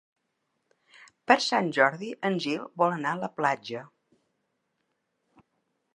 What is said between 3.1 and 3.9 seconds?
a la platja.